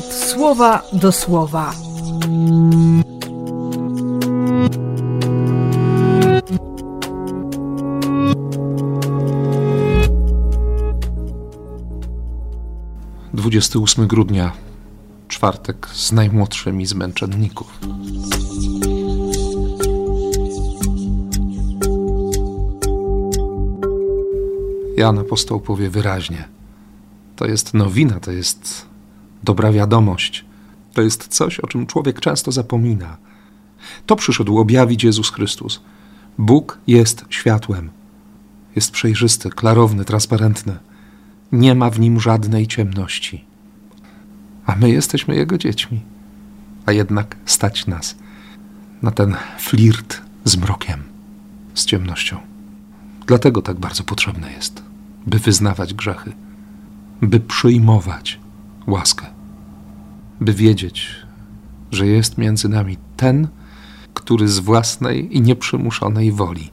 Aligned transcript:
słowa 0.00 0.82
do 0.92 1.12
słowa. 1.12 1.74
Dwudziesty 13.34 13.78
ósmy 13.78 14.06
grudnia, 14.06 14.52
czwartek 15.28 15.88
z 15.92 16.12
najmłodszymi 16.12 16.86
z 16.86 16.94
męczenników. 16.94 17.80
Jan 24.96 25.18
apostoł 25.18 25.60
powie 25.60 25.90
wyraźnie: 25.90 26.48
To 27.36 27.46
jest 27.46 27.74
nowina, 27.74 28.20
to 28.20 28.32
jest 28.32 28.91
dobra 29.44 29.72
wiadomość. 29.72 30.44
To 30.92 31.02
jest 31.02 31.28
coś, 31.28 31.60
o 31.60 31.66
czym 31.66 31.86
człowiek 31.86 32.20
często 32.20 32.52
zapomina. 32.52 33.16
To 34.06 34.16
przyszedł 34.16 34.58
objawić 34.58 35.04
Jezus 35.04 35.30
Chrystus. 35.30 35.80
Bóg 36.38 36.78
jest 36.86 37.24
światłem. 37.28 37.90
Jest 38.76 38.90
przejrzysty, 38.90 39.50
klarowny, 39.50 40.04
transparentny. 40.04 40.76
Nie 41.52 41.74
ma 41.74 41.90
w 41.90 42.00
nim 42.00 42.20
żadnej 42.20 42.66
ciemności. 42.66 43.44
A 44.66 44.76
my 44.76 44.90
jesteśmy 44.90 45.36
Jego 45.36 45.58
dziećmi. 45.58 46.00
A 46.86 46.92
jednak 46.92 47.36
stać 47.46 47.86
nas 47.86 48.16
na 49.02 49.10
ten 49.10 49.36
flirt 49.58 50.22
z 50.44 50.56
mrokiem, 50.56 51.02
z 51.74 51.86
ciemnością. 51.86 52.38
Dlatego 53.26 53.62
tak 53.62 53.78
bardzo 53.78 54.04
potrzebne 54.04 54.52
jest, 54.52 54.82
by 55.26 55.38
wyznawać 55.38 55.94
grzechy, 55.94 56.32
by 57.22 57.40
przyjmować 57.40 58.40
łaskę, 58.86 59.26
by 60.44 60.52
wiedzieć, 60.52 61.08
że 61.90 62.06
jest 62.06 62.38
między 62.38 62.68
nami 62.68 62.96
ten, 63.16 63.48
który 64.14 64.48
z 64.48 64.58
własnej 64.58 65.36
i 65.36 65.40
nieprzymuszonej 65.40 66.32
woli 66.32 66.70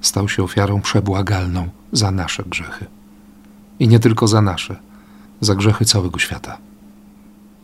stał 0.00 0.28
się 0.28 0.42
ofiarą 0.42 0.80
przebłagalną 0.80 1.68
za 1.92 2.10
nasze 2.10 2.42
grzechy. 2.42 2.86
I 3.78 3.88
nie 3.88 3.98
tylko 3.98 4.26
za 4.28 4.42
nasze, 4.42 4.76
za 5.40 5.54
grzechy 5.54 5.84
całego 5.84 6.18
świata. 6.18 6.58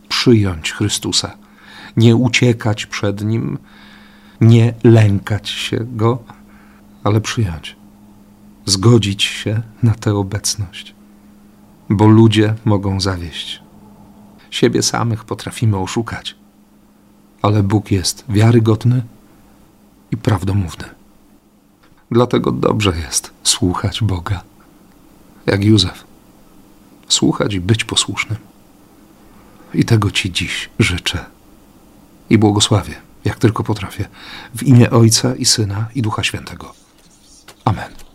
Przyjąć 0.09 0.71
Chrystusa, 0.71 1.37
nie 1.97 2.15
uciekać 2.15 2.85
przed 2.85 3.21
Nim, 3.21 3.57
nie 4.41 4.73
lękać 4.83 5.49
się 5.49 5.85
Go, 5.95 6.23
ale 7.03 7.21
przyjąć, 7.21 7.75
zgodzić 8.65 9.23
się 9.23 9.61
na 9.83 9.93
tę 9.93 10.15
obecność, 10.15 10.95
bo 11.89 12.07
ludzie 12.07 12.55
mogą 12.65 13.01
zawieść. 13.01 13.66
Siebie 14.57 14.83
samych 14.83 15.23
potrafimy 15.23 15.77
oszukać, 15.77 16.35
ale 17.41 17.63
Bóg 17.63 17.91
jest 17.91 18.23
wiarygodny 18.29 19.01
i 20.11 20.17
prawdomówny. 20.17 20.85
Dlatego 22.11 22.51
dobrze 22.51 22.93
jest 22.97 23.31
słuchać 23.43 24.03
Boga, 24.03 24.43
jak 25.45 25.63
Józef, 25.63 26.03
słuchać 27.07 27.53
i 27.53 27.59
być 27.59 27.83
posłusznym. 27.83 28.37
I 29.73 29.85
tego 29.85 30.11
Ci 30.11 30.31
dziś 30.31 30.69
życzę 30.79 31.25
i 32.29 32.37
błogosławię, 32.37 32.95
jak 33.25 33.39
tylko 33.39 33.63
potrafię, 33.63 34.05
w 34.55 34.63
imię 34.63 34.91
Ojca 34.91 35.35
i 35.35 35.45
Syna 35.45 35.87
i 35.95 36.01
Ducha 36.01 36.23
Świętego. 36.23 36.73
Amen. 37.65 38.06